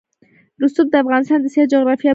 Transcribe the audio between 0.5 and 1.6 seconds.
رسوب د افغانستان د